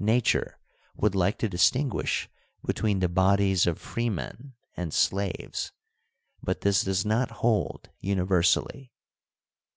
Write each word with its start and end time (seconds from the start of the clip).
Nature 0.00 0.58
would 0.96 1.14
like 1.14 1.38
to 1.38 1.48
distinguish 1.48 2.28
between 2.66 2.98
the 2.98 3.08
bodies 3.08 3.64
of 3.64 3.78
freemen 3.78 4.54
and 4.76 4.92
slaves; 4.92 5.70
but 6.42 6.62
this 6.62 6.82
does 6.82 7.06
not 7.06 7.30
hold 7.30 7.88
universally. 8.00 8.90